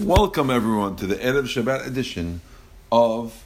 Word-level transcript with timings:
Welcome 0.00 0.48
everyone 0.48 0.94
to 0.96 1.08
the 1.08 1.16
Erev 1.16 1.46
Shabbat 1.46 1.84
edition 1.84 2.40
of 2.92 3.44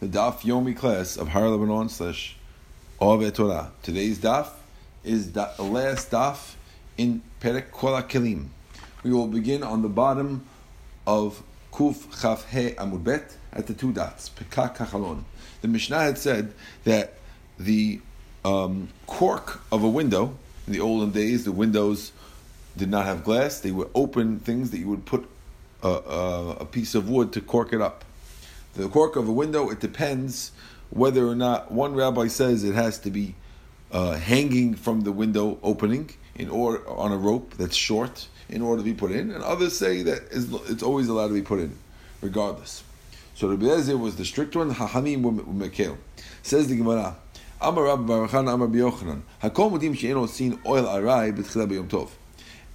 the 0.00 0.08
Daf 0.08 0.40
Yomi 0.40 0.76
class 0.76 1.16
of 1.16 1.28
Har 1.28 1.48
Lebanon 1.48 1.88
slash 1.88 2.34
Ove 3.00 3.32
Torah. 3.32 3.70
Today's 3.84 4.18
Daf 4.18 4.48
is 5.04 5.30
the 5.30 5.48
last 5.60 6.10
Daf 6.10 6.54
in 6.98 7.22
Perek 7.40 7.70
Kol 7.70 8.02
Kelim. 8.02 8.46
We 9.04 9.12
will 9.12 9.28
begin 9.28 9.62
on 9.62 9.82
the 9.82 9.88
bottom 9.88 10.44
of 11.06 11.40
Kuf 11.72 12.20
Chaf 12.20 12.50
He 12.50 12.70
Amud 12.70 13.04
Bet 13.04 13.36
at 13.52 13.68
the 13.68 13.74
two 13.74 13.92
dots, 13.92 14.30
Pekak 14.30 14.76
Kachalon. 14.76 15.22
The 15.60 15.68
Mishnah 15.68 16.00
had 16.00 16.18
said 16.18 16.52
that 16.82 17.14
the 17.60 18.00
um, 18.44 18.88
cork 19.06 19.60
of 19.70 19.84
a 19.84 19.88
window, 19.88 20.36
in 20.66 20.72
the 20.72 20.80
olden 20.80 21.12
days, 21.12 21.44
the 21.44 21.52
windows 21.52 22.10
did 22.76 22.90
not 22.90 23.06
have 23.06 23.22
glass. 23.22 23.60
They 23.60 23.70
were 23.70 23.88
open 23.94 24.40
things 24.40 24.72
that 24.72 24.78
you 24.78 24.88
would 24.88 25.06
put 25.06 25.28
a, 25.88 26.56
a, 26.60 26.64
piece 26.64 26.94
of 26.94 27.08
wood 27.08 27.32
to 27.32 27.40
cork 27.40 27.72
it 27.72 27.80
up. 27.80 28.04
The 28.74 28.88
cork 28.88 29.16
of 29.16 29.28
a 29.28 29.32
window, 29.32 29.70
it 29.70 29.80
depends 29.80 30.52
whether 30.90 31.26
or 31.26 31.34
not 31.34 31.70
one 31.70 31.94
rabbi 31.94 32.28
says 32.28 32.64
it 32.64 32.74
has 32.74 32.98
to 33.00 33.10
be 33.10 33.34
uh, 33.92 34.16
hanging 34.16 34.74
from 34.74 35.02
the 35.02 35.12
window 35.12 35.58
opening 35.62 36.10
in 36.34 36.48
order 36.48 36.86
on 36.88 37.12
a 37.12 37.16
rope 37.16 37.54
that's 37.56 37.76
short 37.76 38.28
in 38.48 38.62
order 38.62 38.82
to 38.82 38.84
be 38.84 38.94
put 38.94 39.10
in, 39.10 39.30
and 39.30 39.42
others 39.42 39.76
say 39.76 40.02
that 40.02 40.22
it's 40.30 40.82
always 40.82 41.08
allowed 41.08 41.28
to 41.28 41.34
be 41.34 41.42
put 41.42 41.60
in, 41.60 41.76
regardless. 42.20 42.82
So 43.34 43.48
Rabbi 43.48 43.66
Eliezer 43.66 43.96
was 43.96 44.16
the 44.16 44.24
strict 44.24 44.54
one. 44.54 44.72
Hachamim 44.72 45.22
mekel. 45.22 45.96
Says 46.42 46.68
the 46.68 46.76
Gemara. 46.76 47.16
Amar 47.60 47.84
Rabbi 47.84 48.02
Baruchan 48.02 48.52
Amar 48.52 48.68
Yochanan. 48.68 49.22
Hakol 49.42 49.72
mudim 49.72 49.96
she'eno 49.96 50.26
sin 50.26 50.60
oil 50.66 50.84
arai 50.84 51.36
b'tchila 51.36 51.68
b'yom 51.68 51.88
tov. 51.88 52.10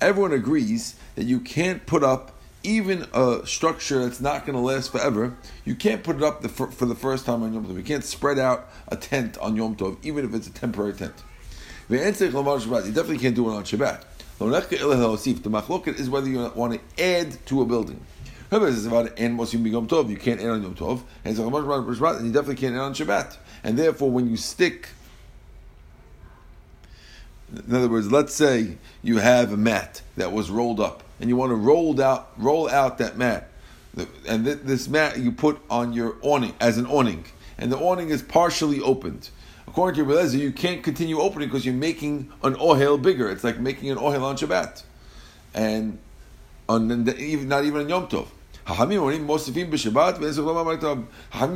Everyone 0.01 0.33
agrees 0.33 0.95
that 1.15 1.25
you 1.25 1.39
can't 1.39 1.85
put 1.85 2.03
up 2.03 2.38
even 2.63 3.07
a 3.13 3.41
structure 3.45 4.03
that's 4.03 4.19
not 4.19 4.45
going 4.45 4.55
to 4.55 4.61
last 4.61 4.91
forever, 4.91 5.35
you 5.65 5.75
can't 5.75 6.03
put 6.03 6.17
it 6.17 6.23
up 6.23 6.41
the, 6.41 6.49
for, 6.49 6.69
for, 6.71 6.85
the 6.85 6.95
first 6.95 7.25
time 7.25 7.43
on 7.43 7.53
Yom 7.53 7.65
Tov. 7.65 7.75
You 7.77 7.83
can't 7.83 8.03
spread 8.03 8.39
out 8.39 8.69
a 8.87 8.95
tent 8.95 9.37
on 9.37 9.55
Yom 9.55 9.75
Tov, 9.75 9.97
even 10.03 10.25
if 10.25 10.33
it's 10.33 10.47
a 10.47 10.51
temporary 10.51 10.93
tent. 10.93 11.13
You 11.89 11.97
definitely 11.97 13.17
can't 13.17 13.35
do 13.35 13.49
it 13.49 13.53
on 13.53 13.63
Shabbat. 13.63 14.03
The 14.37 14.45
machloket 14.45 15.99
is 15.99 16.09
whether 16.09 16.27
you 16.27 16.51
want 16.55 16.73
to 16.73 17.03
add 17.03 17.45
to 17.47 17.61
a 17.61 17.65
building. 17.65 17.99
Whoever 18.49 18.71
says 18.71 18.85
about 18.85 19.19
and 19.19 19.37
Tov, 19.37 20.09
you 20.09 20.17
can't 20.17 20.39
add 20.39 20.49
on 20.49 20.63
Yom 20.63 20.75
Tov, 20.75 21.01
and 21.25 21.37
you 21.37 22.31
definitely 22.31 22.55
can't 22.55 22.75
add 22.75 22.81
on 22.81 22.93
Shabbat. 22.93 23.37
And 23.63 23.77
therefore, 23.77 24.11
when 24.11 24.29
you 24.29 24.37
stick 24.37 24.89
in 27.51 27.75
other 27.75 27.89
words, 27.89 28.11
let's 28.11 28.33
say 28.33 28.77
you 29.01 29.17
have 29.17 29.51
a 29.51 29.57
mat 29.57 30.01
that 30.17 30.31
was 30.31 30.51
rolled 30.51 30.79
up, 30.79 31.03
and 31.19 31.29
you 31.29 31.35
want 31.35 31.51
to 31.51 31.55
roll 31.55 31.99
out 32.01 32.31
roll 32.37 32.69
out 32.69 32.97
that 32.99 33.17
mat, 33.17 33.49
and 34.27 34.45
this 34.45 34.87
mat 34.87 35.19
you 35.19 35.31
put 35.31 35.59
on 35.69 35.93
your 35.93 36.17
awning 36.21 36.53
as 36.59 36.77
an 36.77 36.85
awning, 36.85 37.25
and 37.57 37.71
the 37.71 37.77
awning 37.77 38.09
is 38.09 38.21
partially 38.21 38.79
opened. 38.81 39.29
According 39.67 40.03
to 40.03 40.03
Rebbe 40.03 40.37
you 40.37 40.51
can't 40.51 40.83
continue 40.83 41.19
opening 41.19 41.47
because 41.47 41.65
you're 41.65 41.75
making 41.75 42.31
an 42.43 42.55
ohel 42.55 43.01
bigger. 43.01 43.29
It's 43.29 43.43
like 43.43 43.59
making 43.59 43.91
an 43.91 43.97
ohel 43.97 44.23
on 44.23 44.37
Shabbat, 44.37 44.83
and 45.53 45.99
on 46.67 46.89
even 47.19 47.47
not 47.47 47.65
even 47.65 47.81
on 47.81 47.89
Yom 47.89 48.07
Tov. 48.07 48.27
Hamim 48.69 49.27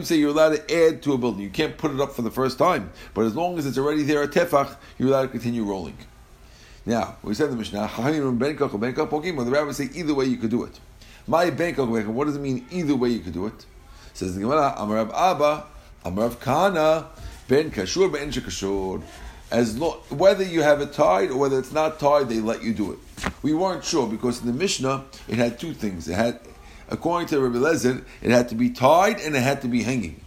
say 0.04 0.16
you're 0.16 0.30
allowed 0.30 0.56
to 0.56 0.76
add 0.76 1.04
to 1.04 1.14
a 1.14 1.18
building. 1.18 1.42
You 1.42 1.52
can't 1.52 1.78
put 1.78 1.92
it 1.92 2.02
up 2.02 2.14
for 2.14 2.24
the 2.24 2.32
first 2.32 2.58
time, 2.58 2.92
but 3.14 3.26
as 3.26 3.36
long 3.36 3.60
as 3.60 3.68
it's 3.68 3.78
already 3.78 4.02
there 4.02 4.24
at 4.24 4.32
tefach, 4.32 4.76
you're 4.98 5.10
allowed 5.10 5.24
to 5.24 5.28
continue 5.28 5.64
rolling. 5.64 5.96
Now, 6.86 7.16
we 7.24 7.34
said 7.34 7.50
the 7.50 7.56
Mishnah, 7.56 7.90
the 7.96 9.52
rabbis 9.52 9.78
say 9.78 9.90
either 9.94 10.14
way 10.14 10.26
you 10.26 10.38
could 10.38 10.50
do 10.50 10.64
it. 10.64 10.80
My 11.28 11.50
what 11.50 12.26
does 12.26 12.36
it 12.36 12.42
mean 12.42 12.66
either 12.72 12.96
way 12.96 13.10
you 13.10 13.20
could 13.20 13.34
do 13.34 13.48
it? 13.48 13.66
Says 14.14 14.36
the 14.36 14.42
Gemara, 14.42 14.76
Amarav 14.78 15.14
Abba, 15.14 15.66
Amarav 16.06 16.40
Kana, 16.42 17.08
Ben 17.48 17.72
Kashur, 17.72 18.12
Ben 18.12 18.32
Shekashur. 18.32 19.02
As 19.50 19.78
whether 20.10 20.44
you 20.44 20.62
have 20.62 20.82
it 20.82 20.94
tied 20.94 21.30
or 21.30 21.38
whether 21.38 21.60
it's 21.60 21.72
not 21.72 22.00
tied, 22.00 22.28
they 22.28 22.40
let 22.40 22.64
you 22.64 22.74
do 22.74 22.92
it. 22.92 23.00
We 23.42 23.54
weren't 23.54 23.86
sure 23.86 24.08
because 24.08 24.42
in 24.42 24.48
the 24.48 24.54
Mishnah 24.54 25.06
it 25.28 25.38
had 25.38 25.60
two 25.60 25.74
things. 25.74 26.10
It 26.10 26.16
had 26.16 26.40
according 26.90 27.28
to 27.30 27.40
Rabbi 27.40 27.58
Lezer, 27.58 28.04
it 28.22 28.32
had 28.32 28.50
to 28.50 28.56
be 28.56 28.70
tied 28.70 29.20
and 29.22 29.36
it 29.36 29.42
had 29.42 29.62
to 29.62 29.68
be 29.68 29.84
hanging. 29.84 30.20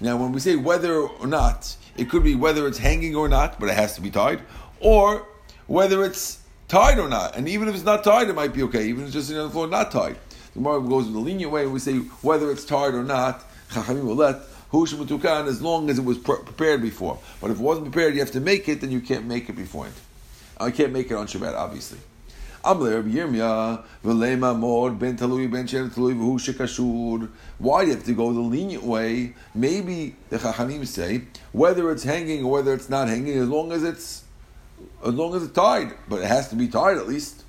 Now, 0.00 0.16
when 0.16 0.32
we 0.32 0.40
say 0.40 0.56
whether 0.56 0.94
or 1.00 1.26
not, 1.26 1.76
it 1.96 2.08
could 2.08 2.24
be 2.24 2.34
whether 2.34 2.66
it's 2.66 2.78
hanging 2.78 3.14
or 3.14 3.28
not, 3.28 3.60
but 3.60 3.68
it 3.68 3.76
has 3.76 3.94
to 3.96 4.00
be 4.00 4.10
tied, 4.10 4.40
or 4.80 5.26
whether 5.70 6.04
it's 6.04 6.40
tied 6.66 6.98
or 6.98 7.08
not. 7.08 7.36
And 7.36 7.48
even 7.48 7.68
if 7.68 7.76
it's 7.76 7.84
not 7.84 8.02
tied, 8.02 8.28
it 8.28 8.34
might 8.34 8.52
be 8.52 8.64
okay. 8.64 8.88
Even 8.88 9.02
if 9.02 9.06
it's 9.06 9.14
just 9.14 9.28
sitting 9.28 9.40
on 9.40 9.46
the 9.46 9.52
floor, 9.52 9.68
not 9.68 9.92
tied. 9.92 10.16
The 10.52 10.58
Gemara 10.58 10.80
goes 10.80 11.06
in 11.06 11.12
the 11.12 11.20
lenient 11.20 11.52
way, 11.52 11.62
and 11.62 11.72
we 11.72 11.78
say 11.78 11.98
whether 12.22 12.50
it's 12.50 12.64
tied 12.64 12.92
or 12.92 13.04
not, 13.04 13.44
Chachamim 13.70 14.02
will 14.02 14.16
let 14.16 14.40
Hushmatukan 14.72 15.46
as 15.46 15.62
long 15.62 15.88
as 15.88 16.00
it 16.00 16.04
was 16.04 16.18
prepared 16.18 16.82
before. 16.82 17.20
But 17.40 17.52
if 17.52 17.60
it 17.60 17.62
wasn't 17.62 17.92
prepared, 17.92 18.14
you 18.14 18.20
have 18.20 18.32
to 18.32 18.40
make 18.40 18.68
it, 18.68 18.80
then 18.80 18.90
you 18.90 19.00
can't 19.00 19.26
make 19.26 19.48
it 19.48 19.52
beforehand. 19.52 19.94
I 20.58 20.72
can't 20.72 20.92
make 20.92 21.08
it 21.08 21.14
on 21.14 21.28
Shabbat, 21.28 21.54
obviously. 21.54 21.98
Why 22.62 22.74
do 22.74 22.90
you 27.86 27.94
have 27.94 28.04
to 28.04 28.12
go 28.12 28.32
the 28.32 28.40
lenient 28.40 28.82
way? 28.82 29.34
Maybe 29.54 30.16
the 30.30 30.38
Chachamim 30.38 30.84
say 30.84 31.22
whether 31.52 31.92
it's 31.92 32.02
hanging 32.02 32.42
or 32.44 32.50
whether 32.50 32.74
it's 32.74 32.88
not 32.90 33.06
hanging, 33.06 33.38
as 33.38 33.48
long 33.48 33.70
as 33.70 33.84
it's 33.84 34.24
as 35.04 35.14
long 35.14 35.34
as 35.34 35.42
it's 35.42 35.52
tied, 35.52 35.94
but 36.08 36.20
it 36.20 36.26
has 36.26 36.48
to 36.48 36.56
be 36.56 36.68
tied 36.68 36.96
at 36.96 37.06
least. 37.08 37.44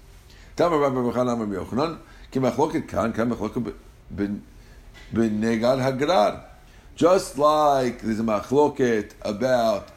Just 6.95 7.37
like 7.37 8.01
there's 8.01 8.19
a 8.19 8.23
machloket 8.23 9.11
about 9.23 9.89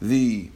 the 0.00 0.50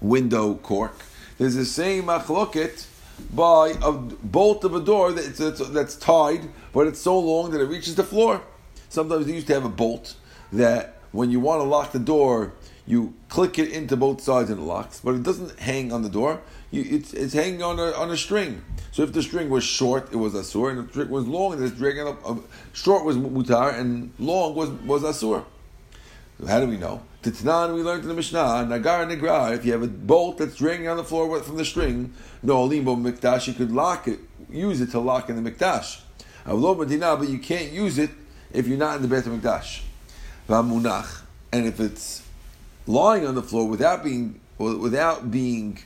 window 0.00 0.54
cork 0.54 0.94
there's 1.38 1.54
the 1.54 1.64
same 1.64 2.04
machloket 2.04 2.86
by 3.32 3.74
a 3.80 3.92
bolt 3.92 4.64
of 4.64 4.74
a 4.74 4.80
door 4.80 5.12
that's, 5.12 5.38
that's 5.70 5.96
tied, 5.96 6.48
but 6.72 6.88
it's 6.88 7.00
so 7.00 7.18
long 7.18 7.52
that 7.52 7.60
it 7.60 7.66
reaches 7.66 7.94
the 7.94 8.02
floor. 8.02 8.42
Sometimes 8.88 9.26
they 9.26 9.34
used 9.34 9.46
to 9.46 9.54
have 9.54 9.64
a 9.64 9.70
bolt 9.70 10.16
that 10.52 10.96
when 11.12 11.30
you 11.30 11.38
want 11.38 11.60
to 11.60 11.64
lock 11.64 11.92
the 11.92 12.00
door, 12.00 12.54
you 12.88 13.12
click 13.28 13.58
it 13.58 13.70
into 13.70 13.98
both 13.98 14.22
sides 14.22 14.48
and 14.48 14.58
it 14.58 14.62
locks, 14.62 14.98
but 15.00 15.14
it 15.14 15.22
doesn't 15.22 15.58
hang 15.60 15.92
on 15.92 16.02
the 16.02 16.08
door. 16.08 16.40
You, 16.70 16.84
it's, 16.88 17.12
it's 17.12 17.34
hanging 17.34 17.62
on 17.62 17.78
a, 17.78 17.92
on 17.92 18.10
a 18.10 18.16
string. 18.16 18.64
So 18.92 19.02
if 19.02 19.12
the 19.12 19.22
string 19.22 19.50
was 19.50 19.62
short, 19.62 20.10
it 20.10 20.16
was 20.16 20.32
asur, 20.32 20.70
and 20.70 20.78
if 20.78 20.86
the 20.86 20.92
string 20.92 21.10
was 21.10 21.26
long, 21.26 21.52
and 21.52 21.62
it's 21.62 21.76
dragging 21.76 22.08
up. 22.08 22.26
Uh, 22.26 22.36
short 22.72 23.04
was 23.04 23.18
mutar, 23.18 23.78
and 23.78 24.14
long 24.18 24.54
was 24.54 24.70
was 24.70 25.02
asur. 25.02 25.44
How 26.46 26.60
do 26.60 26.66
we 26.66 26.78
know? 26.78 27.02
Titnan, 27.22 27.74
we 27.74 27.82
learned 27.82 28.04
in 28.04 28.08
the 28.08 28.14
Mishnah, 28.14 28.64
Nagar 28.64 29.04
Nigra, 29.04 29.54
if 29.54 29.66
you 29.66 29.72
have 29.72 29.82
a 29.82 29.88
bolt 29.88 30.38
that's 30.38 30.56
dragging 30.56 30.88
on 30.88 30.96
the 30.96 31.04
floor 31.04 31.40
from 31.40 31.56
the 31.56 31.64
string, 31.64 32.14
no 32.42 32.62
limbo 32.64 32.94
mikdash, 32.96 33.48
you 33.48 33.54
could 33.54 33.72
lock 33.72 34.08
it, 34.08 34.20
use 34.48 34.80
it 34.80 34.92
to 34.92 35.00
lock 35.00 35.28
in 35.28 35.42
the 35.42 35.50
mikdash. 35.50 36.00
But 36.46 37.28
you 37.28 37.38
can't 37.38 37.72
use 37.72 37.98
it 37.98 38.10
if 38.52 38.66
you're 38.66 38.78
not 38.78 38.96
in 38.96 39.02
the 39.02 39.08
Beit 39.08 39.24
Mikdash. 39.24 39.82
Vamunach, 40.48 41.22
and 41.52 41.66
if 41.66 41.80
it's 41.80 42.22
lying 42.88 43.26
on 43.26 43.34
the 43.34 43.42
floor 43.42 43.68
without 43.68 44.02
being 44.02 44.40
without 44.56 45.30
being 45.30 45.78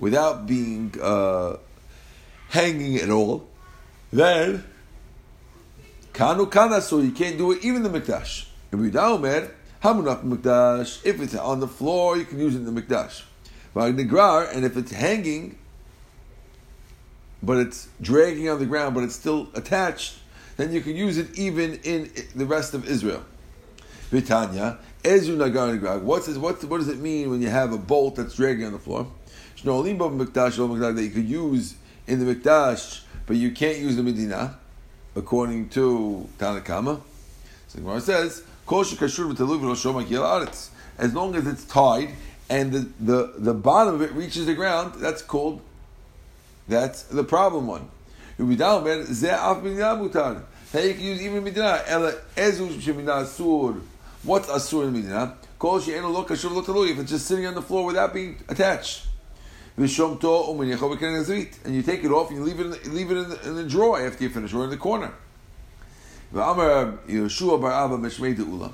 without 0.00 0.46
being 0.46 0.94
uh, 1.00 1.56
hanging 2.48 2.96
at 2.96 3.10
all, 3.10 3.46
then 4.12 4.64
kanu 6.12 6.50
kana, 6.50 6.80
so 6.80 6.98
you 6.98 7.12
can't 7.12 7.36
do 7.36 7.52
it 7.52 7.62
even 7.62 7.82
the 7.82 7.90
mikdash. 7.90 8.46
If 11.04 11.20
it's 11.20 11.34
on 11.34 11.60
the 11.60 11.68
floor, 11.68 12.16
you 12.16 12.24
can 12.24 12.38
use 12.38 12.54
it 12.54 12.58
in 12.58 12.74
the 12.74 12.82
mikdash. 12.82 13.22
And 13.74 14.64
if 14.64 14.76
it's 14.76 14.92
hanging, 14.92 15.58
but 17.42 17.58
it's 17.58 17.88
dragging 18.00 18.48
on 18.48 18.58
the 18.58 18.66
ground, 18.66 18.94
but 18.94 19.04
it's 19.04 19.14
still 19.14 19.48
attached, 19.54 20.16
then 20.56 20.72
you 20.72 20.80
can 20.80 20.96
use 20.96 21.18
it 21.18 21.38
even 21.38 21.74
in 21.84 22.10
the 22.34 22.46
rest 22.46 22.74
of 22.74 22.88
Israel. 22.88 23.24
Vitanya, 24.10 24.78
Ezu 25.02 25.36
Nagar 25.36 25.98
What's 25.98 26.26
this, 26.26 26.36
what, 26.36 26.62
what 26.64 26.78
does 26.78 26.88
it 26.88 26.98
mean 26.98 27.30
when 27.30 27.40
you 27.40 27.48
have 27.48 27.72
a 27.72 27.78
bolt 27.78 28.16
that's 28.16 28.34
dragging 28.34 28.66
on 28.66 28.72
the 28.72 28.78
floor? 28.78 29.06
That 29.62 31.02
you 31.02 31.10
could 31.10 31.28
use 31.28 31.74
in 32.06 32.24
the 32.24 32.34
Mikdash, 32.34 33.02
but 33.26 33.36
you 33.36 33.50
can't 33.50 33.78
use 33.78 33.96
the 33.96 34.02
Medina, 34.02 34.58
according 35.14 35.68
to 35.70 36.28
Tanakama. 36.38 37.00
So 37.68 37.80
Gemara 37.80 38.00
says, 38.00 38.42
as 40.98 41.14
long 41.14 41.34
as 41.36 41.46
it's 41.46 41.64
tied 41.64 42.10
and 42.50 42.72
the, 42.72 42.88
the, 43.00 43.34
the 43.38 43.54
bottom 43.54 43.94
of 43.94 44.02
it 44.02 44.12
reaches 44.12 44.46
the 44.46 44.54
ground, 44.54 44.94
that's 44.96 45.22
called, 45.22 45.60
that's 46.66 47.02
the 47.04 47.24
problem 47.24 47.66
one. 47.66 47.88
Hey, 48.38 48.44
you 50.88 50.94
can 50.94 51.04
use 51.04 51.22
even 51.22 51.44
midina. 51.44 51.82
What's 54.24 54.48
asur 54.48 54.88
in 54.88 55.02
midina? 55.02 55.36
If 55.60 56.98
it's 56.98 57.10
just 57.10 57.26
sitting 57.26 57.46
on 57.46 57.54
the 57.54 57.62
floor 57.62 57.86
without 57.86 58.12
being 58.12 58.36
attached. 58.48 59.06
V'shomto 59.78 60.48
u'minyecho 60.48 60.96
b'ken 60.96 61.64
And 61.64 61.74
you 61.74 61.82
take 61.82 62.02
it 62.02 62.10
off 62.10 62.30
and 62.30 62.38
you 62.38 62.44
leave 62.44 62.58
it 62.58 62.64
in 62.64 62.70
the, 62.70 62.90
leave 62.90 63.10
it 63.10 63.16
in 63.16 63.28
the, 63.28 63.48
in 63.48 63.54
the 63.56 63.64
drawer 63.64 64.04
after 64.04 64.24
you 64.24 64.30
finish, 64.30 64.52
or 64.52 64.64
in 64.64 64.70
the 64.70 64.76
corner. 64.76 65.12
V'amar 66.34 66.98
Yeshua 67.06 67.60
bar 67.60 67.72
Abba 67.72 67.96
Meshmei 67.96 68.36
De'ula. 68.36 68.72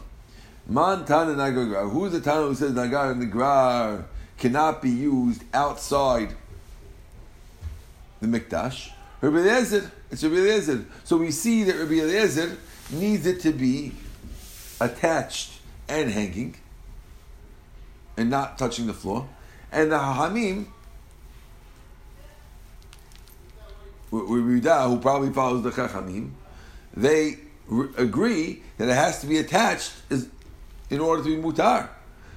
Man 0.66 1.04
Tana 1.04 1.36
Nagar 1.36 1.88
Who's 1.88 2.12
the 2.12 2.20
Tana 2.20 2.46
who 2.46 2.54
says 2.54 2.72
Nagar 2.72 3.10
and 3.10 3.30
Nagrar 3.30 4.04
cannot 4.38 4.80
be 4.80 4.90
used 4.90 5.44
outside 5.52 6.34
the 8.20 8.26
Mikdash? 8.26 8.90
Rabbi 9.20 9.36
Eliezer. 9.36 9.90
It's 10.10 10.24
Rabbi 10.24 10.36
Eliezer. 10.36 10.86
So 11.04 11.18
we 11.18 11.30
see 11.30 11.64
that 11.64 11.76
Rabbi 11.76 11.94
Eliezer 11.94 12.56
needs 12.90 13.26
it 13.26 13.40
to 13.42 13.52
be 13.52 13.92
attached 14.80 15.60
and 15.88 16.10
hanging 16.10 16.56
and 18.16 18.30
not 18.30 18.58
touching 18.58 18.86
the 18.86 18.94
floor. 18.94 19.28
And 19.72 19.90
the 19.90 19.98
Hahamim, 19.98 20.66
who 24.10 24.98
probably 25.00 25.32
follows 25.32 25.62
the 25.62 25.70
Chachamim, 25.70 26.30
they 26.96 27.38
re- 27.66 27.88
agree 27.96 28.62
that 28.78 28.88
it 28.88 28.94
has 28.94 29.20
to 29.20 29.26
be 29.26 29.38
attached 29.38 29.92
in 30.90 31.00
order 31.00 31.22
to 31.24 31.36
be 31.36 31.42
mutar. 31.42 31.88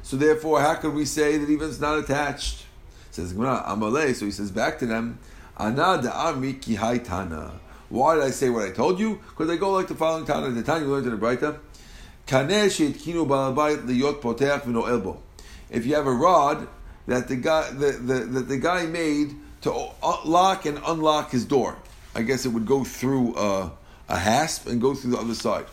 So 0.01 0.17
therefore, 0.17 0.61
how 0.61 0.75
could 0.75 0.93
we 0.93 1.05
say 1.05 1.37
that 1.37 1.49
even 1.49 1.69
it's 1.69 1.79
not 1.79 1.99
attached? 1.99 2.65
Says 3.11 3.33
Amalei. 3.33 4.15
So 4.15 4.25
he 4.25 4.31
says 4.31 4.51
back 4.51 4.79
to 4.79 4.85
them, 4.85 5.19
ki. 5.57 6.75
Why 7.89 8.15
did 8.15 8.23
I 8.23 8.31
say 8.31 8.49
what 8.49 8.65
I 8.65 8.71
told 8.71 8.99
you? 8.99 9.19
Because 9.29 9.49
I 9.49 9.55
go 9.55 9.71
like 9.71 9.87
the 9.87 9.95
following 9.95 10.25
Tana. 10.25 10.49
The 10.49 10.63
Tana 10.63 10.85
you 10.85 10.91
learned 10.91 11.05
in 11.05 11.17
the 11.17 11.25
Braita. 11.25 11.57
If 15.69 15.85
you 15.85 15.95
have 15.95 16.07
a 16.07 16.11
rod 16.11 16.67
that 17.07 17.27
the 17.29 17.37
guy 17.37 17.71
the, 17.71 17.91
the, 17.91 18.13
that 18.13 18.47
the 18.49 18.57
guy 18.57 18.85
made 18.85 19.33
to 19.61 19.71
lock 20.25 20.65
and 20.65 20.79
unlock 20.85 21.31
his 21.31 21.45
door, 21.45 21.77
I 22.13 22.21
guess 22.23 22.45
it 22.45 22.49
would 22.49 22.65
go 22.65 22.83
through 22.83 23.37
a, 23.37 23.71
a 24.09 24.17
hasp 24.17 24.67
and 24.67 24.81
go 24.81 24.93
through 24.93 25.11
the 25.11 25.17
other 25.17 25.35
side. 25.35 25.65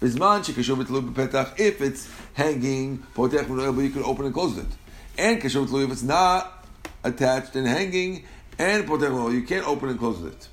If 0.00 1.80
it's 1.80 2.08
hanging, 2.34 3.02
you 3.16 3.90
can 3.90 4.02
open 4.04 4.24
and 4.26 4.34
close 4.34 4.58
it. 4.58 4.66
And 5.18 5.38
if 5.38 5.54
it's 5.90 6.02
not 6.02 6.66
attached 7.04 7.56
and 7.56 7.66
hanging, 7.66 8.24
and 8.58 8.86
you 8.86 9.42
can't 9.42 9.66
open 9.66 9.88
and 9.88 9.98
close 9.98 10.22
it. 10.22 10.48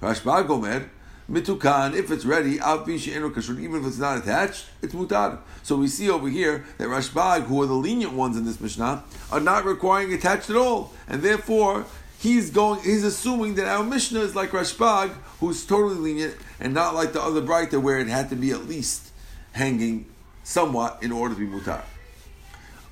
Gomer, 0.00 0.90
mitukan, 1.32 1.94
if 1.94 2.10
it's 2.10 2.26
ready, 2.26 2.56
even 2.56 3.80
if 3.80 3.86
it's 3.86 3.98
not 3.98 4.18
attached, 4.18 4.66
it's 4.82 4.94
mutar. 4.94 5.38
So 5.62 5.76
we 5.76 5.88
see 5.88 6.10
over 6.10 6.28
here 6.28 6.64
that 6.76 6.88
Rashbag, 6.88 7.44
who 7.44 7.62
are 7.62 7.66
the 7.66 7.72
lenient 7.72 8.12
ones 8.12 8.36
in 8.36 8.44
this 8.44 8.60
Mishnah, 8.60 9.02
are 9.30 9.40
not 9.40 9.64
requiring 9.64 10.12
attached 10.12 10.50
at 10.50 10.56
all, 10.56 10.92
and 11.08 11.22
therefore 11.22 11.86
he's 12.18 12.50
going, 12.50 12.80
he's 12.82 13.02
assuming 13.02 13.54
that 13.54 13.66
our 13.66 13.82
Mishnah 13.82 14.20
is 14.20 14.36
like 14.36 14.50
Rashbag, 14.50 15.10
who's 15.40 15.64
totally 15.64 15.94
lenient, 15.94 16.36
and 16.60 16.74
not 16.74 16.94
like 16.94 17.14
the 17.14 17.22
other 17.22 17.40
Braita 17.40 17.80
where 17.80 17.98
it 17.98 18.08
had 18.08 18.28
to 18.28 18.36
be 18.36 18.50
at 18.50 18.66
least 18.66 19.10
hanging 19.52 20.06
somewhat 20.44 21.02
in 21.02 21.12
order 21.12 21.34
to 21.34 21.40
be 21.40 21.46
mutar. 21.46 21.82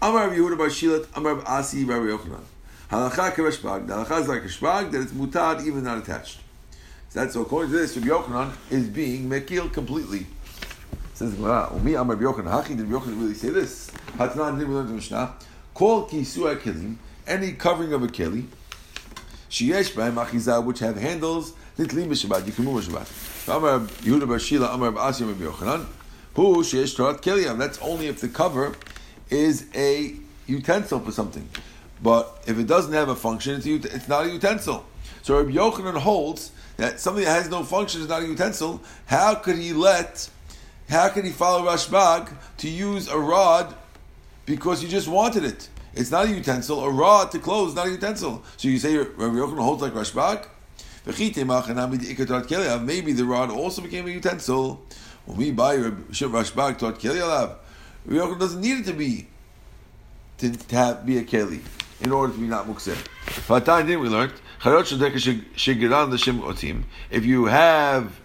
Amar 0.00 0.30
Yehuda 0.30 0.56
Bar 0.56 0.70
Shila, 0.70 1.06
Amar 1.14 1.42
Asi, 1.46 1.84
Rabbi 1.84 2.06
Yochanan. 2.06 2.40
Halacha 2.90 3.34
Rashbag. 3.34 3.86
The 3.86 4.02
halacha 4.02 4.20
is 4.22 4.28
like 4.28 4.42
Rashbag 4.42 4.92
that 4.92 5.02
it's 5.02 5.12
mutar 5.12 5.64
even 5.64 5.84
not 5.84 5.98
attached. 5.98 6.39
So 7.10 7.18
that's 7.18 7.34
so 7.34 7.42
according 7.42 7.72
to 7.72 7.78
this, 7.78 7.96
Rabbi 7.96 8.08
Yochanan 8.08 8.52
is 8.70 8.86
being 8.86 9.28
mekil 9.28 9.72
completely. 9.72 10.28
Says 11.14 11.34
Gemara, 11.34 11.68
"Umi 11.74 11.94
Amar 11.94 12.14
Rabbi 12.14 12.40
Yochanan, 12.40 12.50
how 12.52 12.62
did 12.62 12.78
Rabbi 12.78 13.04
Yochanan 13.04 13.20
really 13.20 13.34
say 13.34 13.48
this? 13.48 13.90
Hatnan 14.16 14.60
didn't 14.60 14.72
learn 14.72 14.86
the 14.86 14.92
Mishnah. 14.92 15.34
Call 15.74 16.08
kisu 16.08 16.56
kelim, 16.60 16.98
any 17.26 17.50
covering 17.54 17.92
of 17.92 18.04
a 18.04 18.06
keli, 18.06 18.46
sheyesh 19.50 19.92
b'hem 19.92 20.24
achizah, 20.24 20.64
which 20.64 20.78
have 20.78 20.96
handles, 20.98 21.52
nitlim 21.76 22.06
b'shabbat, 22.06 22.46
you 22.46 22.52
can 22.52 22.64
move 22.64 22.84
b'shabbat. 22.84 23.56
Amar 23.56 23.80
Yehuda 23.80 24.28
Bar 24.28 24.38
Shila, 24.38 24.72
Amar 24.72 24.96
Asi, 24.96 25.24
Rabbi 25.24 25.42
Yochanan, 25.42 25.86
who 26.34 26.58
sheyesh 26.58 26.96
torat 26.96 27.20
keliyam. 27.22 27.58
That's 27.58 27.80
only 27.80 28.06
if 28.06 28.20
the 28.20 28.28
cover 28.28 28.76
is 29.30 29.66
a 29.74 30.14
utensil 30.46 31.00
for 31.00 31.10
something. 31.10 31.48
But 32.00 32.44
if 32.46 32.56
it 32.56 32.68
doesn't 32.68 32.92
have 32.92 33.08
a 33.08 33.16
function, 33.16 33.56
it's, 33.56 33.66
it's 33.66 34.06
not 34.06 34.26
a 34.26 34.30
utensil. 34.30 34.84
So 35.22 35.38
Rabbi 35.38 35.56
Yochanan 35.56 35.98
holds 35.98 36.52
that 36.80 36.98
something 36.98 37.24
that 37.24 37.42
has 37.42 37.50
no 37.50 37.62
function 37.62 38.00
is 38.00 38.08
not 38.08 38.22
a 38.22 38.26
utensil, 38.26 38.80
how 39.04 39.34
could 39.34 39.56
he 39.56 39.74
let, 39.74 40.30
how 40.88 41.10
could 41.10 41.26
he 41.26 41.30
follow 41.30 41.70
Rashbag 41.70 42.32
to 42.56 42.70
use 42.70 43.06
a 43.06 43.18
rod 43.18 43.74
because 44.46 44.80
he 44.80 44.88
just 44.88 45.06
wanted 45.06 45.44
it? 45.44 45.68
It's 45.92 46.10
not 46.10 46.24
a 46.24 46.30
utensil. 46.30 46.82
A 46.82 46.90
rod 46.90 47.32
to 47.32 47.38
close, 47.38 47.74
not 47.74 47.88
a 47.88 47.90
utensil. 47.90 48.42
So 48.56 48.68
you 48.68 48.78
say 48.78 48.96
Rabbi 48.96 49.12
Yochanan 49.20 49.62
holds 49.62 49.82
like 49.82 49.92
Rashbag? 49.92 50.46
Maybe 52.86 53.12
the 53.12 53.24
rod 53.26 53.50
also 53.50 53.82
became 53.82 54.06
a 54.06 54.10
utensil. 54.10 54.82
When 55.26 55.36
we 55.36 55.50
buy 55.50 55.76
Rashbag 55.76 56.78
Alav, 56.78 57.56
Rabbi 58.06 58.24
Yochanan 58.24 58.38
doesn't 58.38 58.60
need 58.62 58.78
it 58.78 58.86
to 58.86 58.94
be 58.94 59.26
to, 60.38 60.50
to 60.50 60.76
have, 60.76 61.04
be 61.04 61.18
a 61.18 61.24
Keli 61.24 61.60
in 62.00 62.10
order 62.10 62.32
to 62.32 62.38
be 62.38 62.46
not 62.46 62.66
mukser. 62.66 62.96
Fatan 63.26 63.86
did 63.86 63.98
we 63.98 64.08
learned 64.08 64.32
if 64.62 64.92
you 67.24 67.46
have 67.46 68.20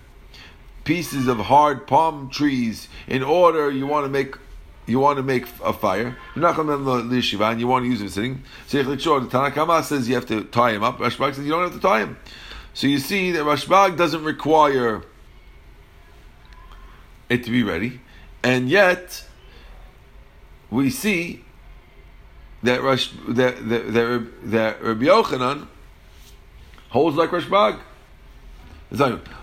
pieces 0.84 1.28
of 1.28 1.38
hard 1.38 1.88
palm 1.88 2.30
trees 2.30 2.90
in 3.08 3.24
order 3.24 3.72
you 3.72 3.88
want 3.88 4.06
to 4.06 4.10
make 4.10 4.36
you 4.86 5.00
want 5.00 5.18
to 5.18 5.24
make 5.24 5.48
a 5.64 5.74
fire. 5.74 6.16
You're 6.36 6.44
not 6.44 6.56
going 6.56 6.68
to 6.68 6.76
yeshiva 7.16 7.52
and 7.52 7.60
you 7.60 7.68
want 7.68 7.86
to 7.86 7.90
use 7.90 7.98
them 8.00 8.10
sitting. 8.10 8.44
So 8.68 8.84
the 8.84 8.98
Tanakama 8.98 9.84
says 9.84 10.08
you 10.08 10.14
have 10.14 10.28
to 10.28 10.44
tie 10.44 10.74
him 10.74 10.84
up. 10.84 11.00
Rashbag 11.00 11.34
says 11.34 11.46
you 11.46 11.52
don't 11.52 11.64
have 11.64 11.74
to 11.74 11.80
tie 11.80 12.02
him. 12.02 12.18
So 12.76 12.86
you 12.86 13.00
see 13.00 13.32
that 13.32 13.44
Rashbag 13.44 13.98
doesn't 13.98 14.24
require 14.24 15.02
it 17.30 17.44
to 17.46 17.50
be 17.50 17.64
ready, 17.64 18.02
and 18.44 18.70
yet 18.70 19.26
we 20.70 20.92
see 20.92 21.44
that 22.62 22.84
Rosh, 22.84 23.10
that 23.30 23.68
that 23.70 23.94
that, 23.94 24.52
that 24.52 24.84
Rabbi 24.84 25.06
Yochanan 25.06 25.68
holds 26.96 27.18
like 27.18 27.30
Rashbag. 27.30 27.78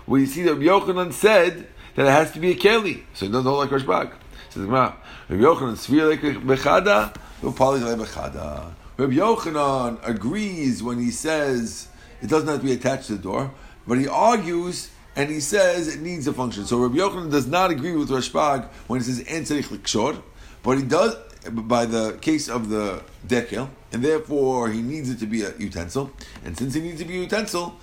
We 0.07 0.25
see 0.25 0.41
that 0.41 0.57
Yochanan 0.57 1.13
said 1.13 1.67
that 1.93 2.07
it 2.07 2.09
has 2.09 2.31
to 2.31 2.39
be 2.39 2.49
a 2.49 2.55
keli, 2.55 3.03
so 3.13 3.27
it 3.27 3.31
doesn't 3.31 3.45
hold 3.45 3.59
like 3.59 3.69
Rashbag. 3.69 4.11
Says 4.49 4.63
Rabbi 4.63 4.95
Yochanan 5.29 5.77
svir 5.77 6.09
like 6.09 6.21
bechada, 6.21 7.15
bechada. 7.43 8.73
Rabbi 8.97 9.13
Yochanan 9.13 9.99
agrees 10.01 10.81
when 10.81 10.97
he 10.97 11.11
says 11.11 11.89
it 12.23 12.27
doesn't 12.27 12.47
have 12.47 12.61
to 12.61 12.65
be 12.65 12.73
attached 12.73 13.05
to 13.07 13.17
the 13.17 13.21
door, 13.21 13.51
but 13.87 13.99
he 13.99 14.07
argues 14.07 14.89
and 15.15 15.29
he 15.29 15.39
says 15.39 15.87
it 15.95 16.01
needs 16.01 16.25
a 16.25 16.33
function. 16.33 16.65
So 16.65 16.79
Rabbi 16.79 16.95
Yochanan 16.95 17.29
does 17.29 17.45
not 17.45 17.69
agree 17.69 17.95
with 17.95 18.09
Rashbag 18.09 18.65
when 18.87 18.99
he 18.99 19.05
says 19.05 19.23
en 19.27 19.43
tzarich 19.43 20.23
but 20.63 20.79
he 20.79 20.83
does 20.83 21.15
by 21.51 21.85
the 21.85 22.17
case 22.19 22.49
of 22.49 22.69
the 22.69 23.03
dekel, 23.27 23.69
and 23.93 24.03
therefore 24.03 24.69
he 24.69 24.81
needs 24.81 25.09
it 25.09 25.19
to 25.19 25.27
be 25.27 25.43
a 25.43 25.55
utensil. 25.57 26.11
And 26.43 26.57
since 26.57 26.73
he 26.73 26.81
needs 26.81 26.99
to 26.99 27.05
be 27.05 27.19
a 27.19 27.21
utensil, 27.21 27.75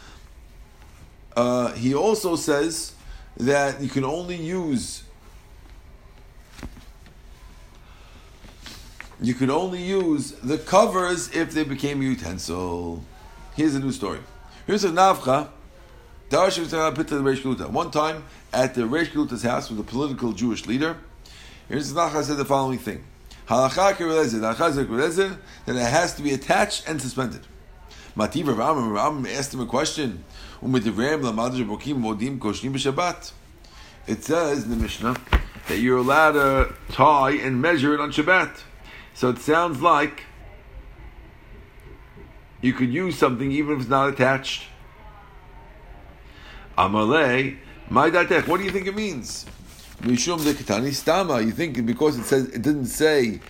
uh, 1.37 1.73
he 1.73 1.95
also 1.95 2.35
says 2.35 2.95
that 3.37 3.81
you 3.81 3.89
can 3.89 4.05
only 4.05 4.37
use 4.37 5.05
you 9.23 9.35
could 9.35 9.51
only 9.51 9.83
use 9.83 10.33
the 10.33 10.57
covers 10.57 11.31
if 11.35 11.53
they 11.53 11.63
became 11.63 12.01
a 12.01 12.05
utensil. 12.05 13.05
Here's 13.55 13.75
a 13.75 13.79
new 13.79 13.93
story. 13.93 14.19
Here's 14.67 14.83
a 14.85 14.89
nafcha. 14.89 15.49
One 16.31 17.91
time 17.91 18.25
at 18.53 18.75
the 18.75 18.83
Reish 18.83 19.43
house 19.43 19.71
with 19.71 19.81
a 19.81 19.83
political 19.83 20.33
Jewish 20.33 20.67
leader, 20.67 20.97
here's 21.69 21.93
the 21.93 22.01
nafcha 22.01 22.23
said 22.25 22.39
the 22.39 22.45
following 22.45 22.79
thing. 22.79 23.05
Halacha 23.49 23.97
Halacha 23.97 25.39
that 25.67 25.77
it 25.77 25.79
has 25.79 26.15
to 26.15 26.23
be 26.23 26.33
attached 26.33 26.89
and 26.89 27.01
suspended. 27.01 27.47
Mativ 28.17 28.47
Rav 28.57 28.77
Rav 28.77 29.27
asked 29.27 29.55
him 29.55 29.61
a 29.61 29.67
question. 29.67 30.25
It 34.07 34.25
says 34.25 34.65
in 34.65 34.71
the 34.71 34.77
Mishnah 34.77 35.17
that 35.69 35.79
you're 35.79 35.99
allowed 35.99 36.33
to 36.33 36.75
tie 36.91 37.31
and 37.33 37.63
measure 37.63 37.95
it 37.95 38.01
on 38.01 38.11
Shabbat. 38.11 38.63
So 39.15 39.29
it 39.31 39.39
sounds 39.39 39.81
like 39.81 40.25
you 42.61 42.73
could 42.73 42.93
use 42.93 43.17
something 43.17 43.51
even 43.53 43.75
if 43.75 43.81
it's 43.81 43.89
not 43.89 44.09
attached. 44.09 44.65
Amalei, 46.77 47.59
my 47.89 48.11
What 48.11 48.59
do 48.59 48.65
you 48.65 48.71
think 48.71 48.87
it 48.87 48.95
means? 48.95 49.47
Mishum 50.03 50.43
de 50.43 50.55
Ketani 50.55 50.91
Stama. 50.91 51.45
You 51.45 51.53
think 51.53 51.85
because 51.85 52.19
it 52.19 52.25
says 52.25 52.47
it 52.47 52.63
didn't 52.63 52.87
say 52.87 53.41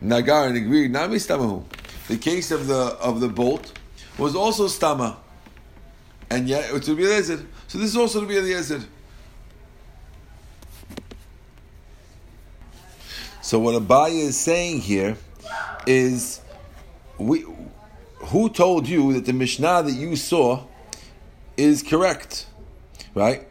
Nagar 0.00 0.46
and 0.46 0.56
agree, 0.56 0.88
Nami 0.88 1.16
Stamahu. 1.16 1.64
The 2.08 2.16
case 2.16 2.50
of 2.50 2.66
the 2.66 2.96
of 3.00 3.20
the 3.20 3.28
bolt 3.28 3.72
was 4.18 4.34
also 4.34 4.66
Stama. 4.66 5.16
And 6.28 6.48
yet 6.48 6.70
it's 6.72 6.86
to 6.86 6.96
be 6.96 7.04
Eliezer. 7.04 7.46
So 7.68 7.78
this 7.78 7.90
is 7.90 7.96
also 7.96 8.20
to 8.20 8.26
be 8.26 8.36
Eliezer. 8.36 8.82
So 13.42 13.58
what 13.58 13.80
Abaye 13.80 14.20
is 14.20 14.38
saying 14.38 14.80
here 14.80 15.16
is 15.86 16.40
we 17.18 17.44
who 18.16 18.48
told 18.48 18.88
you 18.88 19.12
that 19.14 19.26
the 19.26 19.32
Mishnah 19.32 19.82
that 19.84 19.92
you 19.92 20.16
saw 20.16 20.64
is 21.56 21.82
correct? 21.82 22.46
Right? 23.14 23.49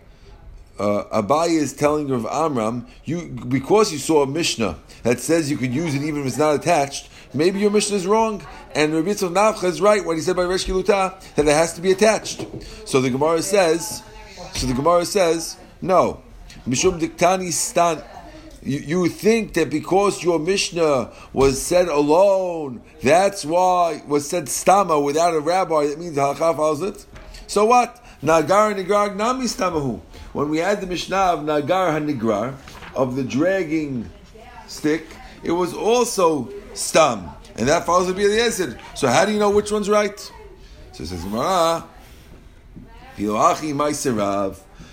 Uh, 0.79 1.21
Abaye 1.21 1.49
is 1.49 1.73
telling 1.73 2.07
Rav 2.07 2.25
Amram, 2.25 2.87
you 3.03 3.27
because 3.49 3.91
you 3.91 3.97
saw 3.97 4.23
a 4.23 4.27
Mishnah 4.27 4.79
that 5.03 5.19
says 5.19 5.51
you 5.51 5.57
could 5.57 5.73
use 5.73 5.93
it 5.93 6.01
even 6.01 6.21
if 6.21 6.27
it's 6.27 6.37
not 6.37 6.55
attached, 6.55 7.09
maybe 7.33 7.59
your 7.59 7.69
Mishnah 7.69 7.97
is 7.97 8.07
wrong. 8.07 8.41
And 8.73 8.93
Rabbi 8.93 9.09
Yitzchak 9.09 9.33
Nafcha 9.33 9.65
is 9.65 9.81
right 9.81 10.03
when 10.05 10.15
he 10.15 10.21
said 10.21 10.37
by 10.37 10.43
Resh 10.43 10.65
Galuta 10.65 11.19
that 11.35 11.45
it 11.45 11.51
has 11.51 11.73
to 11.73 11.81
be 11.81 11.91
attached. 11.91 12.45
So 12.85 13.01
the 13.01 13.09
Gemara 13.09 13.41
says, 13.41 14.03
so 14.53 14.67
the 14.67 14.73
Gemara 14.73 15.05
says, 15.05 15.57
no. 15.81 16.21
Mishum 16.67 16.99
diktani 16.99 17.51
stan. 17.51 18.01
You, 18.61 19.07
think 19.07 19.53
that 19.53 19.69
because 19.69 20.21
your 20.21 20.37
Mishnah 20.37 21.11
was 21.31 21.61
said 21.61 21.87
alone, 21.87 22.81
that's 23.01 23.45
why 23.45 24.03
was 24.05 24.27
said 24.29 24.45
stama 24.45 25.01
without 25.01 25.33
a 25.33 25.39
rabbi. 25.39 25.87
That 25.87 25.97
means 25.97 26.17
halacha 26.17 26.55
follows 26.55 26.81
it. 26.81 27.05
So 27.47 27.65
what? 27.65 28.03
Nagar 28.21 28.73
nigrar 28.73 29.15
nami 29.15 29.45
stamahu. 29.45 30.01
When 30.33 30.49
we 30.49 30.59
had 30.59 30.79
the 30.79 30.87
Mishnah 30.87 31.15
of 31.15 31.43
Nagar 31.43 31.91
hanigrar 31.91 32.55
of 32.95 33.15
the 33.15 33.23
dragging 33.23 34.09
stick, 34.67 35.07
it 35.43 35.51
was 35.51 35.73
also 35.73 36.49
stam, 36.73 37.29
and 37.55 37.67
that 37.67 37.85
follows 37.85 38.13
the 38.13 38.13
Eliezer. 38.13 38.77
So 38.93 39.07
how 39.07 39.25
do 39.25 39.31
you 39.31 39.39
know 39.39 39.49
which 39.49 39.71
one's 39.71 39.89
right? 39.89 40.19
So 40.91 41.03
it 41.03 41.07
says. 41.07 41.25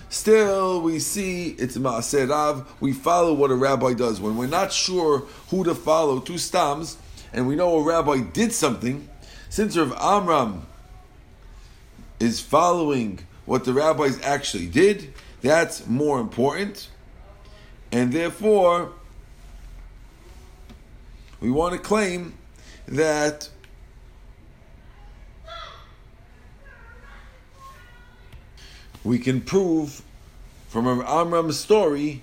Still, 0.09 0.81
we 0.81 0.99
see 1.01 1.49
it's 1.59 1.77
Maaserav. 1.77 2.65
We 2.81 2.93
follow 2.93 3.35
what 3.35 3.51
a 3.51 3.55
rabbi 3.55 3.93
does. 3.93 4.21
When 4.21 4.37
we're 4.37 4.47
not 4.47 4.73
sure 4.73 5.25
who 5.51 5.65
to 5.65 5.75
follow, 5.75 6.21
two 6.21 6.35
stams, 6.35 6.97
and 7.33 7.47
we 7.47 7.57
know 7.57 7.77
a 7.77 7.83
rabbi 7.83 8.21
did 8.21 8.53
something, 8.53 9.09
since 9.51 9.77
Rav 9.77 9.93
Amram 10.01 10.67
is 12.21 12.41
following 12.41 13.19
what 13.45 13.65
the 13.65 13.73
rabbis 13.73 14.21
actually 14.23 14.67
did, 14.67 15.13
that's 15.47 15.87
more 15.87 16.21
important. 16.21 16.89
And 17.93 18.13
therefore, 18.13 18.93
we 21.41 21.51
want 21.51 21.75
to 21.75 21.79
claim 21.79 22.35
that 22.89 23.49
we 29.05 29.19
can 29.19 29.41
prove 29.41 30.03
from 30.69 30.87
Amram's 30.87 31.59
story 31.59 32.23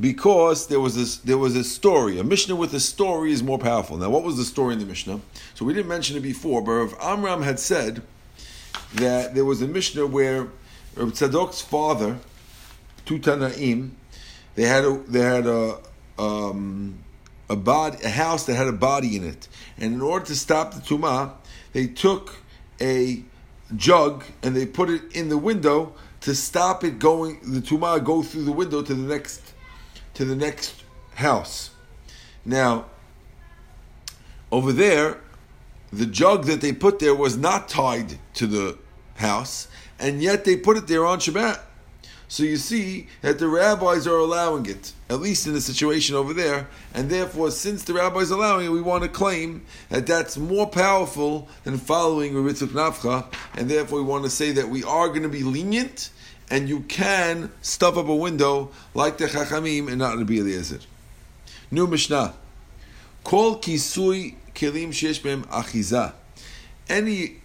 because 0.00 0.68
there 0.68 0.80
was 0.80 0.96
a, 0.96 1.26
there 1.26 1.38
was 1.38 1.56
a 1.56 1.64
story. 1.64 2.18
A 2.18 2.24
Mishnah 2.24 2.56
with 2.56 2.72
a 2.72 2.80
story 2.80 3.32
is 3.32 3.42
more 3.42 3.58
powerful. 3.58 3.96
Now, 3.96 4.10
what 4.10 4.22
was 4.22 4.36
the 4.36 4.44
story 4.44 4.72
in 4.72 4.78
the 4.78 4.86
Mishnah? 4.86 5.20
So 5.54 5.64
we 5.64 5.74
didn't 5.74 5.88
mention 5.88 6.16
it 6.16 6.20
before, 6.20 6.62
but 6.62 6.82
if 6.82 6.94
Amram 7.02 7.42
had 7.42 7.58
said 7.58 8.02
that 8.94 9.34
there 9.34 9.44
was 9.44 9.60
a 9.60 9.66
Mishnah 9.66 10.06
where 10.06 10.48
Reb 10.98 11.10
Tzadok's 11.10 11.60
father, 11.60 12.18
Tutanaim, 13.06 13.90
they 14.56 14.64
had 14.64 14.84
a, 14.84 15.00
they 15.06 15.20
had 15.20 15.46
a 15.46 15.78
um, 16.18 16.98
a 17.48 17.54
body, 17.54 17.98
a 18.02 18.08
house 18.08 18.46
that 18.46 18.56
had 18.56 18.66
a 18.66 18.72
body 18.72 19.16
in 19.16 19.24
it, 19.24 19.46
and 19.78 19.94
in 19.94 20.02
order 20.02 20.26
to 20.26 20.34
stop 20.34 20.74
the 20.74 20.80
tuma, 20.80 21.34
they 21.72 21.86
took 21.86 22.38
a 22.80 23.22
jug 23.76 24.24
and 24.42 24.56
they 24.56 24.66
put 24.66 24.90
it 24.90 25.02
in 25.12 25.28
the 25.28 25.38
window 25.38 25.92
to 26.22 26.34
stop 26.34 26.82
it 26.82 26.98
going 26.98 27.38
the 27.42 27.60
tuma 27.60 28.02
go 28.02 28.20
through 28.22 28.42
the 28.42 28.52
window 28.52 28.82
to 28.82 28.92
the 28.92 29.08
next 29.08 29.54
to 30.14 30.24
the 30.24 30.34
next 30.34 30.82
house. 31.14 31.70
Now, 32.44 32.86
over 34.50 34.72
there, 34.72 35.20
the 35.92 36.06
jug 36.06 36.46
that 36.46 36.60
they 36.60 36.72
put 36.72 36.98
there 36.98 37.14
was 37.14 37.36
not 37.36 37.68
tied 37.68 38.18
to 38.34 38.48
the 38.48 38.78
house, 39.18 39.68
and 39.98 40.22
yet 40.22 40.44
they 40.44 40.56
put 40.56 40.76
it 40.76 40.86
there 40.86 41.04
on 41.04 41.18
Shabbat. 41.18 41.60
So 42.30 42.42
you 42.42 42.58
see 42.58 43.08
that 43.22 43.38
the 43.38 43.48
rabbis 43.48 44.06
are 44.06 44.16
allowing 44.16 44.66
it, 44.66 44.92
at 45.08 45.20
least 45.20 45.46
in 45.46 45.54
the 45.54 45.62
situation 45.62 46.14
over 46.14 46.34
there, 46.34 46.68
and 46.92 47.08
therefore, 47.08 47.50
since 47.50 47.84
the 47.84 47.94
rabbis 47.94 48.30
are 48.30 48.34
allowing 48.34 48.66
it, 48.66 48.68
we 48.68 48.82
want 48.82 49.02
to 49.02 49.08
claim 49.08 49.64
that 49.88 50.06
that's 50.06 50.36
more 50.36 50.66
powerful 50.66 51.48
than 51.64 51.78
following 51.78 52.34
Ritzuk 52.34 52.68
Nafcha, 52.68 53.24
and 53.54 53.70
therefore 53.70 54.00
we 54.00 54.04
want 54.04 54.24
to 54.24 54.30
say 54.30 54.52
that 54.52 54.68
we 54.68 54.84
are 54.84 55.08
going 55.08 55.22
to 55.22 55.28
be 55.30 55.42
lenient, 55.42 56.10
and 56.50 56.68
you 56.68 56.80
can 56.80 57.50
stuff 57.62 57.96
up 57.96 58.08
a 58.08 58.14
window 58.14 58.70
like 58.92 59.16
the 59.16 59.24
Chachamim 59.24 59.88
and 59.88 59.98
not 59.98 60.18
Rabbi 60.18 60.34
Eliezer. 60.34 60.80
New 61.70 61.86
Mishnah. 61.86 62.34
Kol 63.24 63.58
kisui 63.58 64.34
kelim 64.54 64.88
shesh 64.88 65.20
achiza. 65.20 66.12
Any 66.88 67.36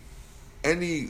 any 0.63 1.09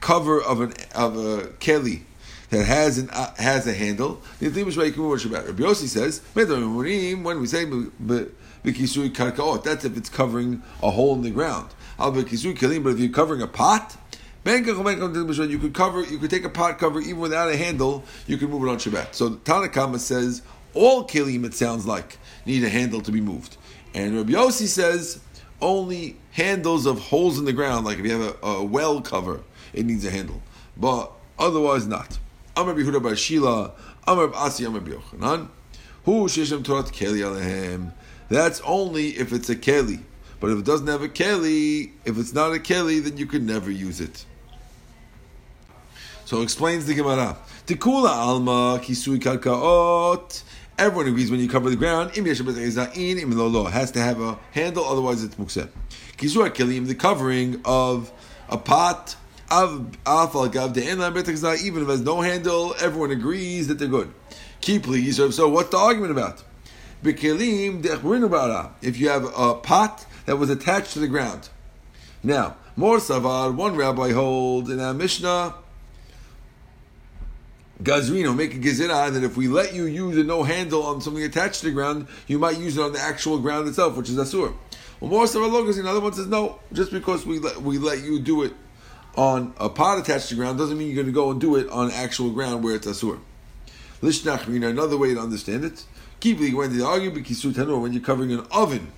cover 0.00 0.42
of 0.42 0.60
an 0.60 0.72
of 0.94 1.16
a 1.16 1.46
keli 1.58 2.02
that 2.50 2.64
has 2.64 2.98
an 2.98 3.10
uh, 3.10 3.34
has 3.36 3.66
a 3.66 3.72
handle. 3.72 4.22
The 4.38 4.48
Rabbi 4.48 4.70
Yossi 4.70 5.88
says 5.88 6.20
when 6.34 7.40
we 7.40 7.46
say 7.46 7.64
b'kisui 7.64 9.10
karkaot, 9.10 9.64
that's 9.64 9.84
if 9.84 9.96
it's 9.96 10.08
covering 10.08 10.62
a 10.82 10.90
hole 10.90 11.14
in 11.14 11.22
the 11.22 11.30
ground. 11.30 11.70
Al 11.98 12.12
b'kisui 12.12 12.56
kelim, 12.56 12.84
but 12.84 12.90
if 12.90 12.98
you're 12.98 13.08
covering 13.10 13.42
a 13.42 13.46
pot. 13.46 13.96
You 14.44 14.62
could 14.62 15.74
cover, 15.74 16.04
you 16.04 16.18
could 16.18 16.30
take 16.30 16.44
a 16.44 16.48
pot 16.48 16.78
cover 16.78 17.00
even 17.00 17.18
without 17.18 17.48
a 17.48 17.56
handle. 17.56 18.04
You 18.28 18.36
could 18.36 18.48
move 18.48 18.62
it 18.62 18.68
on 18.68 18.76
Shabbat. 18.76 19.12
So 19.12 19.30
Tanakama 19.30 19.98
says 19.98 20.42
all 20.72 21.04
kelim. 21.04 21.44
It 21.44 21.54
sounds 21.54 21.84
like 21.84 22.16
need 22.44 22.62
a 22.62 22.68
handle 22.68 23.00
to 23.00 23.10
be 23.10 23.20
moved, 23.20 23.56
and 23.92 24.16
Rabbi 24.16 24.34
Yossi 24.34 24.68
says 24.68 25.20
only 25.60 26.16
handles 26.32 26.86
of 26.86 27.00
holes 27.00 27.38
in 27.38 27.44
the 27.44 27.52
ground, 27.52 27.86
like 27.86 27.98
if 27.98 28.04
you 28.04 28.12
have 28.12 28.36
a, 28.42 28.46
a 28.46 28.64
well 28.64 29.00
cover, 29.00 29.40
it 29.72 29.86
needs 29.86 30.04
a 30.04 30.10
handle, 30.10 30.42
but 30.76 31.12
otherwise 31.38 31.86
not. 31.86 32.18
Amar 32.56 32.74
Bihuda 32.74 33.02
Bar 33.02 33.16
Shila, 33.16 33.72
Amar 34.06 34.34
Asi, 34.34 34.64
Amar 34.64 34.80
Yochanan. 34.80 35.48
Who 36.04 36.26
Sheshem 36.26 36.64
Torah 36.64 36.84
Keli 36.84 37.18
Alehem. 37.18 37.92
That's 38.28 38.60
only 38.60 39.08
if 39.08 39.32
it's 39.32 39.50
a 39.50 39.56
Keli. 39.56 40.00
But 40.38 40.50
if 40.50 40.60
it 40.60 40.64
doesn't 40.64 40.86
have 40.86 41.02
a 41.02 41.08
Keli, 41.08 41.90
if 42.04 42.16
it's 42.16 42.32
not 42.32 42.54
a 42.54 42.58
Keli, 42.58 43.02
then 43.02 43.16
you 43.16 43.26
can 43.26 43.44
never 43.44 43.70
use 43.70 44.00
it. 44.00 44.24
So 46.24 46.42
explains 46.42 46.86
the 46.86 46.94
Gemara. 46.94 47.36
Tikula 47.66 48.10
Alma 48.10 48.80
Kisui 48.82 49.18
Karkaot. 49.18 50.42
Everyone 50.78 51.08
agrees 51.08 51.30
when 51.30 51.40
you 51.40 51.48
cover 51.48 51.70
the 51.70 51.76
ground, 51.76 52.14
has 52.14 53.90
to 53.92 54.00
have 54.00 54.20
a 54.20 54.38
handle, 54.52 54.84
otherwise 54.84 55.24
it's 55.24 55.34
mukseh. 55.36 55.68
Kisui 56.16 56.50
Kelim, 56.50 56.86
the 56.86 56.94
covering 56.94 57.60
of 57.64 58.12
a 58.48 58.58
pot, 58.58 59.16
even 59.50 59.92
if 61.82 61.88
it 61.88 61.90
has 61.90 62.00
no 62.00 62.20
handle, 62.20 62.74
everyone 62.80 63.10
agrees 63.12 63.68
that 63.68 63.78
they're 63.78 63.86
good. 63.88 64.12
Keep 64.60 64.84
please. 64.84 65.16
So 65.16 65.48
what's 65.48 65.70
the 65.70 65.76
argument 65.76 66.10
about? 66.10 66.42
If 67.04 67.22
you 68.98 69.08
have 69.08 69.24
a 69.36 69.54
pot 69.54 70.06
that 70.24 70.36
was 70.36 70.50
attached 70.50 70.92
to 70.94 70.98
the 70.98 71.06
ground. 71.06 71.48
Now, 72.24 72.56
more 72.74 72.98
savar, 72.98 73.54
one 73.54 73.76
rabbi 73.76 74.10
hold 74.12 74.68
in 74.70 74.80
our 74.80 74.92
Mishnah, 74.92 75.54
Gazrino, 77.82 78.34
make 78.34 78.54
a 78.54 78.58
gezerah 78.58 79.12
that 79.12 79.22
if 79.22 79.36
we 79.36 79.46
let 79.48 79.74
you 79.74 79.84
use 79.84 80.16
a 80.16 80.24
no 80.24 80.42
handle 80.42 80.82
on 80.82 81.00
something 81.00 81.22
attached 81.22 81.60
to 81.60 81.66
the 81.66 81.72
ground, 81.72 82.08
you 82.26 82.38
might 82.38 82.58
use 82.58 82.76
it 82.78 82.80
on 82.80 82.92
the 82.92 82.98
actual 82.98 83.38
ground 83.38 83.68
itself, 83.68 83.96
which 83.96 84.08
is 84.08 84.16
asur. 84.16 84.54
Well, 84.98 85.10
more 85.10 85.26
savar 85.26 85.52
logos, 85.52 85.78
another 85.78 86.00
one 86.00 86.14
says 86.14 86.26
no, 86.26 86.58
just 86.72 86.90
because 86.90 87.24
we 87.24 87.38
let, 87.38 87.60
we 87.62 87.78
let 87.78 88.02
you 88.02 88.18
do 88.18 88.42
it 88.42 88.54
on 89.16 89.54
a 89.58 89.68
pot 89.68 89.98
attached 89.98 90.28
to 90.28 90.34
ground 90.34 90.58
doesn't 90.58 90.76
mean 90.76 90.88
you're 90.88 90.96
going 90.96 91.06
to 91.06 91.12
go 91.12 91.30
and 91.30 91.40
do 91.40 91.56
it 91.56 91.68
on 91.70 91.90
actual 91.90 92.30
ground 92.30 92.62
where 92.62 92.74
it's 92.74 92.86
asur. 92.86 93.18
Lishnach 94.02 94.46
another 94.46 94.98
way 94.98 95.14
to 95.14 95.20
understand 95.20 95.64
it. 95.64 95.84
Keep 96.20 96.38
went 96.54 96.72
to 96.72 96.78
the 96.78 96.86
argument 96.86 97.26
tanur 97.26 97.80
when 97.80 97.92
you're 97.92 98.02
covering 98.02 98.32
an 98.32 98.46
oven. 98.50 98.88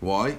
Why? 0.00 0.38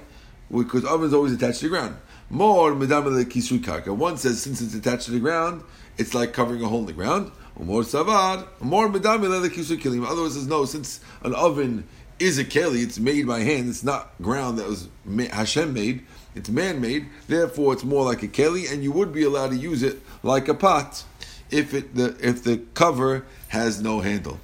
Because 0.50 0.84
oven 0.84 1.06
is 1.06 1.14
always 1.14 1.32
attached 1.32 1.60
to 1.60 1.66
the 1.66 1.70
ground. 1.70 1.96
More 2.28 2.72
medamele 2.72 3.24
kisui 3.24 3.58
karka. 3.58 3.94
One 3.94 4.16
says 4.16 4.40
since 4.42 4.60
it's 4.60 4.74
attached 4.74 5.06
to 5.06 5.10
the 5.10 5.20
ground, 5.20 5.62
it's 5.98 6.14
like 6.14 6.32
covering 6.32 6.62
a 6.62 6.68
hole 6.68 6.80
in 6.80 6.86
the 6.86 6.92
ground. 6.92 7.32
More 7.58 7.82
savad. 7.82 8.46
More 8.60 8.88
medamele 8.88 9.48
kisui 9.48 9.80
kilim. 9.80 10.06
Otherwise, 10.06 10.34
says 10.34 10.46
no. 10.46 10.64
Since 10.64 11.00
an 11.22 11.34
oven 11.34 11.86
is 12.18 12.38
a 12.38 12.44
keli, 12.44 12.82
it's 12.82 12.98
made 12.98 13.26
by 13.26 13.40
hand. 13.40 13.68
It's 13.68 13.82
not 13.82 14.12
ground 14.22 14.58
that 14.58 14.66
was 14.66 14.88
Hashem 15.32 15.72
made. 15.74 16.06
It's 16.34 16.48
man-made, 16.48 17.08
therefore 17.26 17.72
it's 17.72 17.84
more 17.84 18.04
like 18.04 18.22
a 18.22 18.28
keli, 18.28 18.70
and 18.72 18.82
you 18.82 18.92
would 18.92 19.12
be 19.12 19.24
allowed 19.24 19.50
to 19.50 19.56
use 19.56 19.82
it 19.82 20.00
like 20.22 20.48
a 20.48 20.54
pot 20.54 21.04
if 21.50 21.74
it 21.74 21.94
the 21.94 22.16
if 22.20 22.44
the 22.44 22.58
cover 22.74 23.24
has 23.48 23.80
no 23.82 24.00
handle. 24.00 24.38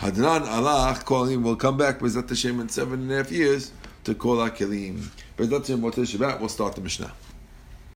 Hadran 0.00 0.48
Allah 0.48 0.98
Kolim 1.04 1.44
will 1.44 1.54
come 1.54 1.76
back 1.76 2.00
with 2.00 2.16
Hashem 2.28 2.58
in 2.58 2.68
seven 2.68 3.02
and 3.02 3.12
a 3.12 3.16
half 3.18 3.30
years 3.30 3.70
to 4.02 4.16
call 4.16 4.40
our 4.40 4.50
kelim. 4.50 5.08
But 5.36 5.48
that's 5.48 5.70
in 5.70 5.80
Shabbat. 5.80 6.40
We'll 6.40 6.48
start 6.48 6.74
the 6.74 6.80
Mishnah. 6.80 7.12